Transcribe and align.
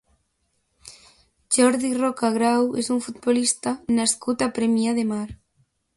Jordi 1.57 1.91
Roca 1.99 2.31
Grau 2.37 2.67
és 2.85 2.91
un 2.97 3.03
futbolista 3.09 3.77
nascut 3.99 4.45
a 4.47 4.53
Premià 4.57 4.97
de 5.03 5.09
Mar. 5.13 5.25